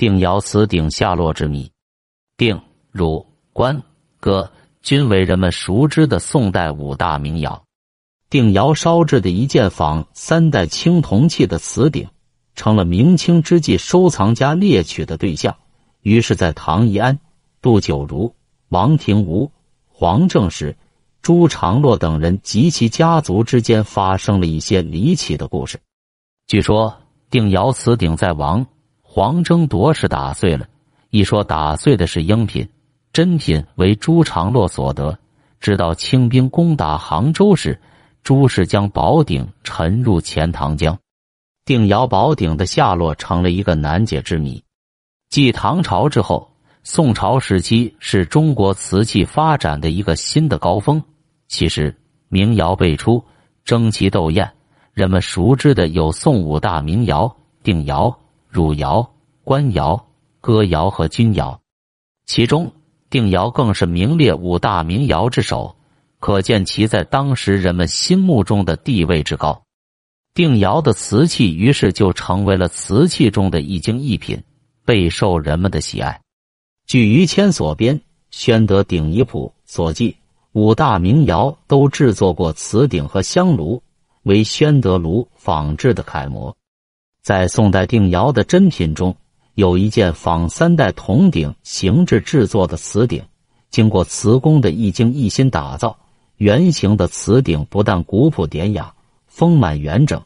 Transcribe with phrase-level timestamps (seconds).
[0.00, 1.70] 定窑瓷鼎下落之谜。
[2.38, 2.58] 定、
[2.90, 3.82] 汝、官、
[4.18, 7.64] 哥均为人们熟知的宋代五大名窑。
[8.30, 12.08] 定窑烧制的一件仿三代青铜器的瓷鼎，
[12.54, 15.54] 成了明清之际收藏家猎取的对象。
[16.00, 17.18] 于是，在唐宜安、
[17.60, 18.34] 杜九如、
[18.70, 19.52] 王廷吾、
[19.86, 20.78] 黄正时、
[21.20, 25.78] 朱常洛等人及其家族之间发生了一些离奇的故事。
[26.46, 28.66] 据说，定窑瓷鼎在王
[29.12, 30.68] 黄争夺是打碎了。
[31.10, 32.68] 一说打碎的是赝品，
[33.12, 35.18] 真品为朱常洛所得。
[35.58, 37.76] 直到清兵攻打杭州时，
[38.22, 40.96] 朱氏将宝鼎沉入钱塘江。
[41.64, 44.62] 定窑宝鼎的下落成了一个难解之谜。
[45.28, 46.48] 继唐朝之后，
[46.84, 51.02] 宋朝时期是中国瓷器发展的一个新的高峰。
[51.48, 51.92] 其实，
[52.28, 53.24] 名窑辈出，
[53.64, 54.48] 争奇斗艳。
[54.94, 58.16] 人们熟知的有宋五大名窑：定窑、
[58.50, 59.10] 汝窑、
[59.44, 60.06] 官窑、
[60.40, 61.60] 哥窑和钧窑。
[62.26, 62.72] 其中，
[63.08, 65.76] 定窑更是名列五大名窑之首，
[66.18, 69.62] 可见其在当时人们心目中的地位之高。
[70.34, 74.42] 定窑的瓷器于是就成为了瓷器中的一精一品。
[74.82, 76.20] 备受人们的喜爱。
[76.84, 77.96] 据于谦所编
[78.32, 80.16] 《宣德鼎仪谱》所记，
[80.50, 83.80] 五大名窑都制作过瓷鼎和香炉，
[84.24, 86.56] 为宣德炉仿制的楷模。
[87.22, 89.16] 在宋代定窑的珍品中，
[89.54, 93.22] 有一件仿三代铜鼎形制制作的瓷鼎，
[93.70, 95.98] 经过瓷工的一精一心打造，
[96.36, 98.94] 圆形的瓷鼎不但古朴典雅、
[99.26, 100.22] 丰满圆整，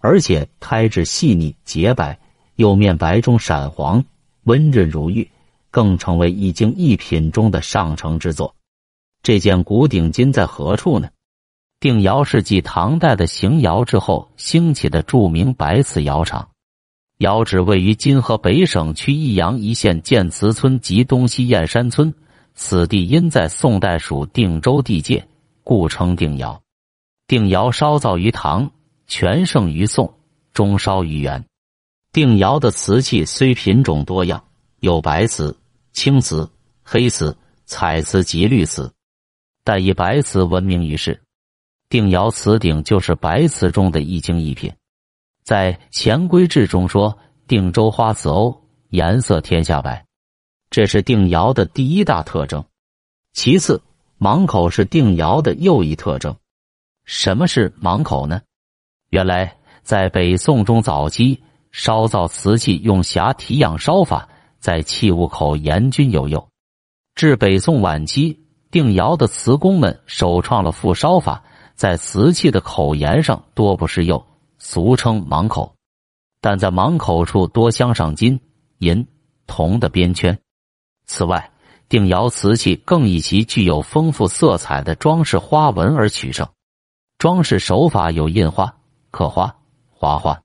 [0.00, 2.18] 而且胎质细腻洁白。
[2.56, 4.04] 釉面白中闪黄，
[4.44, 5.28] 温润如玉，
[5.70, 8.54] 更成为一精一品中的上乘之作。
[9.22, 11.08] 这件古鼎今在何处呢？
[11.82, 16.48] 定窑是继唐代的邢窑之后兴起的著名白瓷窑厂，
[17.18, 22.14] 窑址位于今河北省区益阳一县建祠村及东西燕山村。
[22.54, 25.26] 此地因在宋代属定州地界，
[25.64, 26.62] 故称定窑。
[27.26, 28.70] 定窑烧造于唐，
[29.08, 30.14] 全盛于宋，
[30.52, 31.44] 终烧于元。
[32.12, 34.44] 定窑的瓷器虽品种多样，
[34.78, 35.58] 有白瓷、
[35.92, 36.48] 青瓷、
[36.84, 38.92] 黑瓷、彩瓷及绿瓷，
[39.64, 41.20] 但以白瓷闻名于世。
[41.92, 44.72] 定窑瓷鼎就是白瓷中的一精一品。
[45.44, 48.56] 在《乾规制》中说：“定州花瓷瓯，
[48.88, 50.02] 颜色天下白。”
[50.72, 52.64] 这是定窑的第一大特征。
[53.34, 53.82] 其次，
[54.16, 56.34] 芒口是定窑的又一特征。
[57.04, 58.40] 什么是芒口呢？
[59.10, 61.42] 原来在北宋中早期。
[61.72, 66.48] 烧造瓷器用匣提样烧法，在器物口严均有釉。
[67.14, 71.44] 至北宋晚期，定窑的瓷工们首创了复烧法，
[71.82, 74.24] 在瓷器的口沿上多不施釉，
[74.56, 75.74] 俗称芒口。
[76.40, 78.38] 但在芒口处多镶上金、
[78.78, 79.04] 银、
[79.48, 80.38] 铜的边圈。
[81.06, 81.50] 此外，
[81.88, 86.48] 定窑瓷器更以其具有丰富色彩的装饰花纹而取胜。
[87.18, 88.72] 装饰手法有印花、
[89.10, 89.52] 刻花、
[89.90, 90.40] 划花。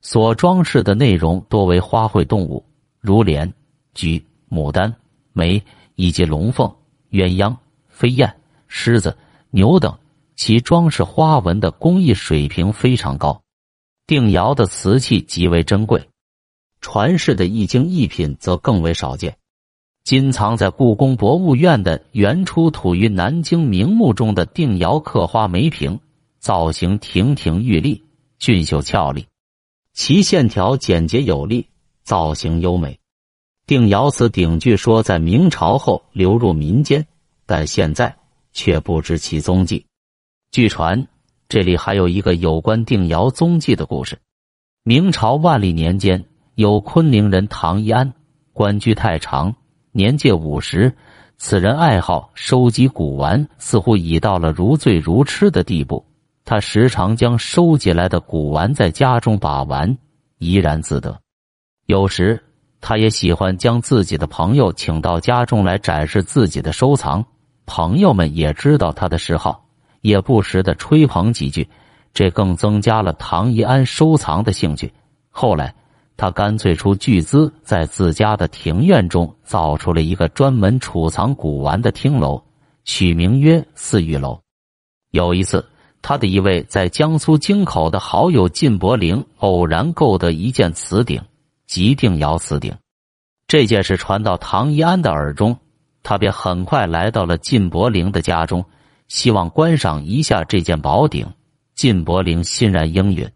[0.00, 2.64] 所装饰的内容多为花卉动物，
[3.00, 3.52] 如莲、
[3.94, 4.94] 菊、牡丹、
[5.32, 5.60] 梅
[5.96, 6.72] 以及龙凤、
[7.10, 7.56] 鸳鸯、
[7.88, 8.32] 飞燕、
[8.68, 9.18] 狮子、
[9.50, 9.92] 牛等。
[10.38, 13.42] 其装饰花纹的工艺水平非常高。
[14.06, 16.08] 定窑的瓷器极为珍贵，
[16.80, 19.36] 传世的一精一品则更为少见。
[20.04, 25.98] 今藏在故宫博物院的原出土于南京明墓中的定窑刻花梅瓶，
[26.38, 28.04] 造型亭亭玉立，
[28.38, 29.26] 俊秀俏丽。
[29.92, 31.66] 其线条简洁有力，
[32.04, 33.00] 造型优美。
[33.66, 37.04] 定窑瓷鼎据说在明朝后流入民间，
[37.44, 38.16] 但现在
[38.52, 39.84] 却不知其踪迹。
[40.50, 41.06] 据传，
[41.46, 44.18] 这里还有一个有关定窑踪迹的故事。
[44.82, 48.14] 明朝万历年间，有昆明人唐一安，
[48.54, 49.54] 官居太常，
[49.92, 50.96] 年届五十。
[51.36, 56.04] 此人爱好收集古玩，似乎已到了如醉如痴的地步。
[56.46, 59.98] 他时常将收集来的古玩在家中把玩，
[60.38, 61.20] 怡然自得。
[61.84, 62.42] 有时，
[62.80, 67.22] 他也喜欢将自己的朋友请到家中来展示自己的收藏。
[67.66, 69.67] 朋友们也知道他的嗜好，
[70.00, 71.68] 也不时的吹捧几句，
[72.12, 74.92] 这更增加了唐一安收藏的兴趣。
[75.30, 75.74] 后来，
[76.16, 82.42] 他干脆出巨资，在自家的庭院中造出了一个专门储藏古玩的厅楼，
[82.84, 84.40] 取名曰“四玉楼”。
[85.12, 85.64] 有一次。
[86.00, 91.20] 他的一位在江苏京口的好友靳伯龄偶然购得一件瓷鼎，
[91.66, 92.72] 即定窑瓷鼎。
[93.48, 95.58] 这件事传到唐一安的耳中，
[96.04, 98.64] 他便很快来到了靳伯龄的家中，
[99.08, 101.26] 希望观赏一下这件宝鼎。
[101.74, 103.30] 靳伯陵欣然应允。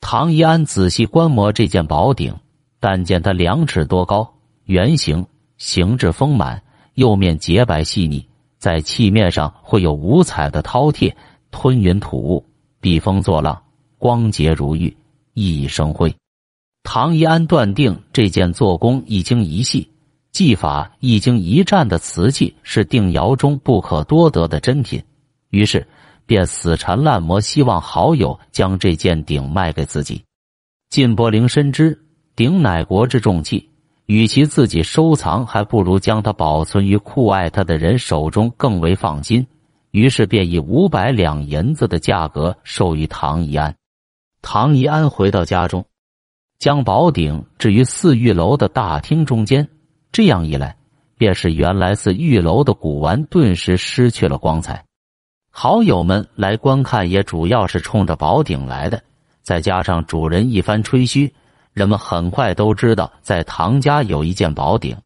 [0.00, 2.34] 唐一安仔细观摩这件宝鼎，
[2.80, 4.34] 但见它两尺多高，
[4.64, 5.24] 圆形，
[5.58, 6.60] 形制丰满，
[6.94, 8.26] 釉面洁白细腻，
[8.58, 11.14] 在器面上会有五彩的饕餮
[11.52, 12.44] 吞云吐雾，
[12.80, 13.62] 避风作浪，
[13.96, 14.96] 光洁如玉，
[15.34, 16.12] 熠熠生辉。
[16.82, 19.88] 唐一安断定这件做工一精一细、
[20.32, 25.02] 技法一经一战的瓷器是定窑中不可多得的珍品，
[25.50, 25.86] 于是
[26.26, 30.22] 便死缠烂磨，希望好友将这件鼎卖给自己。
[30.90, 31.98] 晋伯陵深知
[32.36, 33.68] 鼎乃国之重器，
[34.06, 39.46] 与其自己收藏，还不如将它保存于酷爱它的人手中更为放心。
[39.90, 43.74] 于是便以五百两银子的价格授予唐一安。
[44.42, 45.84] 唐一安回到家中。
[46.58, 49.68] 将宝鼎置于四玉楼的大厅中间，
[50.18, 50.74] 这样一来，
[51.16, 54.84] 便是原来寺玉楼的古玩顿时失去了光彩。
[55.48, 59.00] 好友们来观看，也主要是冲着宝鼎来的。
[59.44, 61.32] 再加上主人一番吹嘘，
[61.72, 64.96] 人们很快都知道，在唐家有一件宝鼎。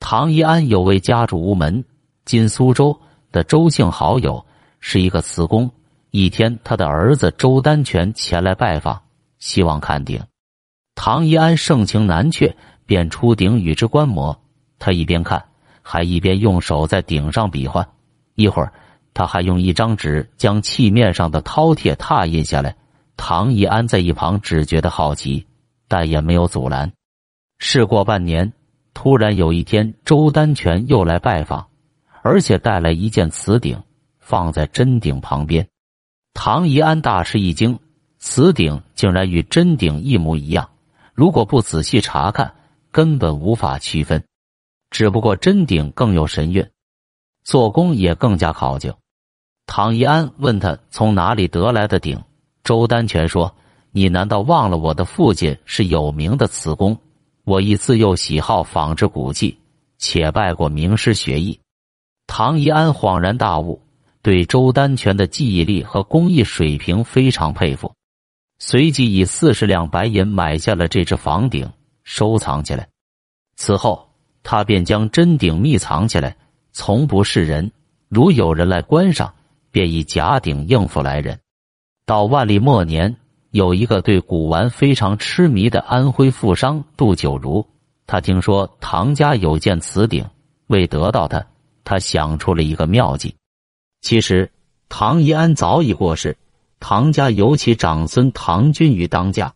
[0.00, 1.84] 唐一安有位家住吴门
[2.24, 2.98] （今苏州）
[3.30, 4.46] 的周姓好友，
[4.80, 5.70] 是一个瓷工。
[6.10, 8.98] 一天，他的儿子周丹泉前来拜访，
[9.38, 10.22] 希望看鼎。
[10.94, 12.56] 唐一安盛情难却，
[12.88, 14.40] 便出鼎与之观摩。
[14.78, 15.44] 他一边看，
[15.82, 17.86] 还一边用手在鼎上比划。
[18.34, 18.72] 一会儿，
[19.12, 22.74] 他还用一张纸将器面上的饕餮拓印下来。
[23.18, 25.46] 唐一安在一旁只觉得好奇，
[25.86, 26.90] 但也没有阻拦。
[27.58, 28.54] 事过半年，
[28.94, 31.66] 突然有一天，周丹泉又来拜访，
[32.22, 33.82] 而且带来一件瓷鼎，
[34.18, 35.68] 放在真鼎旁边。
[36.32, 37.78] 唐一安大吃一惊，
[38.18, 40.70] 瓷鼎竟然与真鼎一模一样。
[41.12, 42.54] 如果不仔细查看，
[42.98, 44.24] 根本无法区分。
[44.90, 46.68] 只不过真鼎更有神韵，
[47.44, 48.98] 做工也更加考究。
[49.66, 52.20] 唐一安问他从哪里得来的鼎，
[52.64, 53.54] 周丹泉说
[53.94, 56.98] ：“你难道忘了我的父亲是有名的瓷工？
[57.44, 59.56] 我亦自幼喜好仿制古器，
[59.98, 61.60] 且拜过名师学艺。”
[62.26, 63.80] 唐一安恍然大悟，
[64.22, 67.92] 对周丹泉的记忆力和工艺水平非常佩服。
[68.58, 71.70] 随即以四十两白银买下了这只房鼎，
[72.08, 72.88] 收藏起来。
[73.56, 74.08] 此后，
[74.42, 76.34] 他便将真鼎密藏起来，
[76.72, 77.70] 从不示人。
[78.08, 79.34] 如有人来观赏，
[79.70, 81.38] 便以假鼎应付来人。
[82.06, 83.14] 到万历末年，
[83.50, 87.66] 有一个对古玩非常痴迷的安徽富商杜九如，
[88.06, 90.24] 他听说唐家有件瓷鼎，
[90.68, 91.44] 为得到它，
[91.84, 93.34] 他想出了一个妙计。
[94.00, 94.50] 其实，
[94.88, 96.34] 唐一安早已过世。
[96.80, 99.52] 唐家由其长孙唐君瑜当家。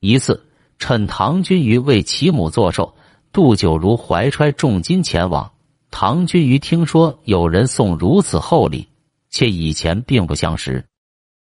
[0.00, 0.44] 一次，
[0.78, 2.94] 趁唐君瑜为其母做寿，
[3.32, 5.50] 杜九如怀揣重金前往。
[5.90, 8.86] 唐君瑜听说有人送如此厚礼，
[9.30, 10.84] 且以前并不相识，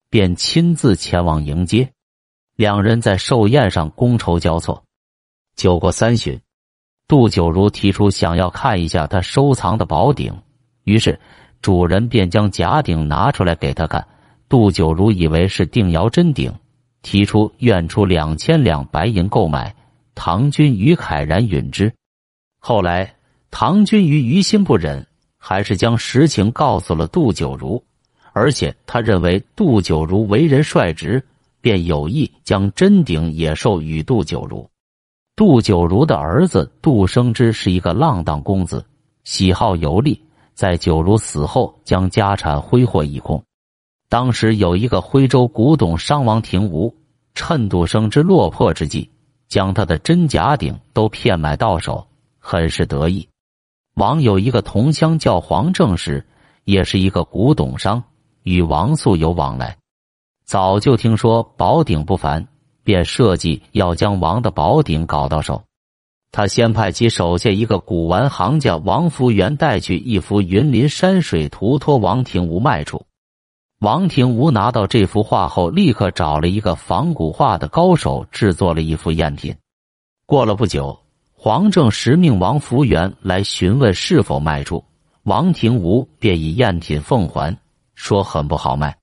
[0.09, 1.91] 便亲自前往迎接。
[2.57, 4.83] 两人在寿宴上觥筹交错。
[5.57, 6.41] 酒过三巡，
[7.09, 10.33] 杜九如提出想要看一下他收藏的宝鼎，
[10.85, 11.19] 于是
[11.61, 14.07] 主人便将假鼎拿出来给他看。
[14.49, 16.55] 杜九如以为是定窑真鼎，
[17.07, 19.73] 提出愿出两千两白银购买。
[20.17, 21.93] 唐军于慨然允之。
[22.59, 23.15] 后来，
[23.49, 25.07] 唐军于于心不忍，
[25.39, 27.81] 还是将实情告诉了杜九如，
[28.33, 31.25] 而且他认为杜九如为人率直，
[31.61, 34.69] 便有意将真鼎也授予杜九如。
[35.37, 38.85] 杜九如的儿子杜生之是一个浪荡公子，
[39.23, 40.21] 喜好游历，
[40.55, 43.41] 在九如死后，将家产挥霍一空。
[44.09, 46.95] 当时有一个徽州古董商王廷吾，
[47.35, 49.11] 趁杜生之落魄之际，
[49.49, 52.07] 将他的真假鼎都骗买到手，
[52.39, 53.29] 很是得意。
[53.95, 56.25] 王有一个同乡叫黄正时，
[56.65, 58.05] 也是一个古董商，
[58.43, 59.79] 与王素有往来，
[60.45, 62.47] 早就听说宝鼎不凡，
[62.85, 65.65] 便设计要将王的宝鼎搞到手。
[66.31, 73.06] 他先派其手下一个古玩行家王福元带去一幅云林山水图，托王廷吾卖出。
[73.87, 79.55] 王廷吾拿到这幅画后，立刻找了一个仿古画的高手制作了一幅赝品。
[80.27, 80.99] 过了不久，
[81.33, 84.83] 黄正实命王福元来询问是否卖出，
[85.23, 87.57] 王廷吾便以赝品奉还，
[87.95, 88.99] 说很不好卖。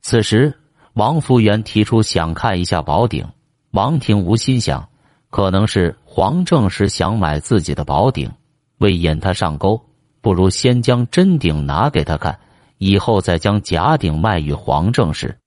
[0.00, 0.58] 此时，
[0.94, 3.28] 王福元提出想看一下宝鼎。
[3.72, 4.88] 王廷吾心想，
[5.28, 8.32] 可能是黄正时想买自己的宝鼎，
[8.78, 9.78] 为引他上钩，
[10.22, 12.38] 不如先将真鼎拿给他看。
[12.86, 15.38] 以后再将假鼎卖与黄正时，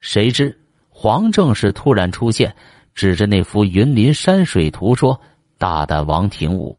[0.00, 0.58] 谁知
[0.88, 2.56] 黄正时突然出现，
[2.94, 5.20] 指着那幅云林山水图说
[5.60, 6.78] ：“大胆王廷武，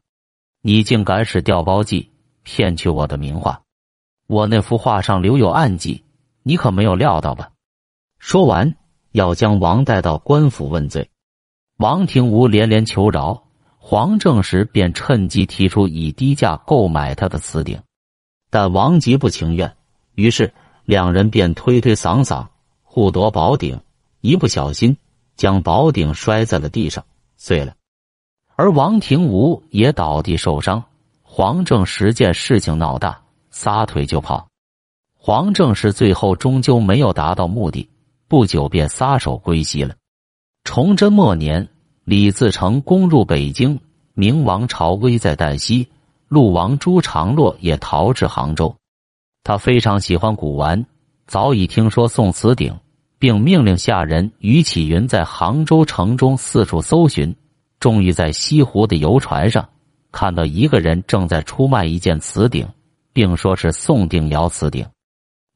[0.64, 2.10] 你竟敢使调包计
[2.42, 3.62] 骗取我的名画！
[4.26, 6.04] 我那幅画上留有暗记，
[6.42, 7.52] 你可没有料到吧？”
[8.18, 8.74] 说完，
[9.12, 11.08] 要将王带到官府问罪。
[11.78, 13.44] 王廷武连连求饶，
[13.78, 17.80] 黄正时便趁机提出以低价购买他的瓷鼎，
[18.50, 19.72] 但王极不情愿，
[20.16, 20.54] 于是
[20.86, 22.48] 两人便推推搡搡，
[22.84, 23.80] 互夺宝鼎，
[24.22, 24.98] 一不小心
[25.36, 27.04] 将宝鼎摔在了地上，
[27.38, 27.74] 碎了，
[28.56, 30.84] 而王廷武也倒地受伤。
[31.24, 34.48] 黄正实见事情闹大，撒腿就跑。
[35.18, 37.90] 黄正实最后终究没有达到目的，
[38.28, 39.96] 不久便撒手归西了。
[40.64, 41.70] 崇祯末年，
[42.04, 43.80] 李自成攻入北京，
[44.14, 45.88] 明王朝危在旦夕。
[46.28, 48.76] 陆王朱常洛也逃至杭州。
[49.44, 50.86] 他非常喜欢古玩，
[51.26, 52.78] 早已听说宋瓷鼎，
[53.18, 57.36] 并命令下人于启云在杭州城中四处搜寻，
[57.80, 59.68] 终于在西湖的游船上。
[60.12, 62.68] 看到一个人正在出卖一件瓷鼎，
[63.14, 64.86] 并说是宋定窑瓷鼎。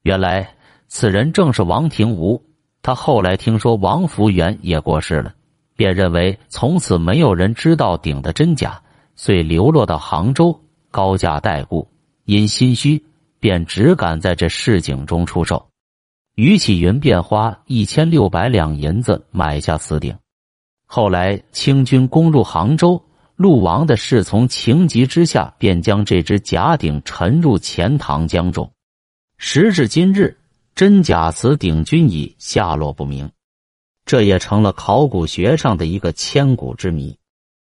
[0.02, 0.48] 原来
[0.88, 2.42] 此人正是王廷吾。
[2.82, 5.34] 他后来听说王福元也过世了，
[5.76, 8.80] 便认为从此没有人知道鼎的真假，
[9.14, 10.58] 遂流落到杭州，
[10.90, 11.86] 高价待雇。
[12.24, 13.04] 因心虚，
[13.46, 15.68] 便只敢在这市井中出售。
[16.34, 20.18] 于启云便花一千六百两银子买下此鼎。
[20.84, 23.00] 后来清军攻入杭州。
[23.36, 28.68] 陆王的侍从情急之下，便将这只假鼎沉入钱塘江中。
[29.38, 30.36] 时至今日，
[30.74, 33.30] 真假瓷鼎均已下落不明，
[34.06, 37.16] 这也成了考古学上的一个千古之谜。